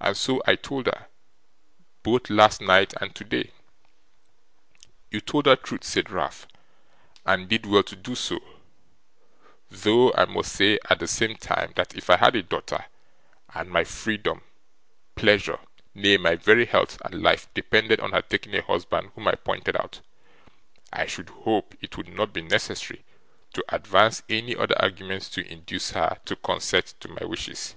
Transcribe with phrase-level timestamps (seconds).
[0.00, 1.08] 'And so I told her,
[2.02, 3.52] both last night and today.'
[5.10, 6.48] 'You told her truth,' said Ralph,
[7.26, 8.40] 'and did well to do so;
[9.70, 12.86] though I must say, at the same time, that if I had a daughter,
[13.54, 14.40] and my freedom,
[15.16, 15.58] pleasure,
[15.94, 19.76] nay, my very health and life, depended on her taking a husband whom I pointed
[19.76, 20.00] out,
[20.94, 23.04] I should hope it would not be necessary
[23.52, 27.76] to advance any other arguments to induce her to consent to my wishes.